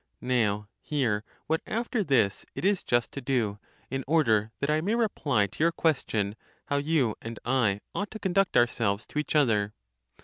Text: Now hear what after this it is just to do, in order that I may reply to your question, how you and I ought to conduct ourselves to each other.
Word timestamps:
Now 0.19 0.67
hear 0.81 1.23
what 1.45 1.61
after 1.67 2.03
this 2.03 2.43
it 2.55 2.65
is 2.65 2.83
just 2.83 3.11
to 3.11 3.21
do, 3.21 3.59
in 3.91 4.03
order 4.07 4.51
that 4.59 4.69
I 4.71 4.81
may 4.81 4.95
reply 4.95 5.45
to 5.45 5.63
your 5.63 5.71
question, 5.71 6.35
how 6.65 6.77
you 6.77 7.13
and 7.21 7.37
I 7.45 7.81
ought 7.93 8.09
to 8.09 8.17
conduct 8.17 8.57
ourselves 8.57 9.05
to 9.05 9.19
each 9.19 9.35
other. 9.35 9.75